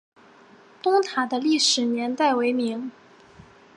[0.81, 2.89] 东塔的历史年代为明。